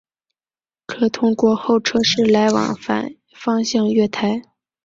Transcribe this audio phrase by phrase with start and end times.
[0.87, 4.41] 可通过候车室来往反方向月台。